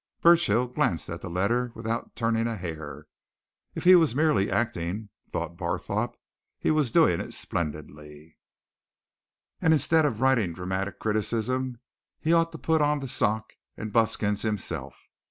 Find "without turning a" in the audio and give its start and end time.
1.75-2.55